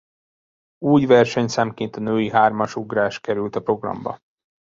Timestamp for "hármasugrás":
2.29-3.19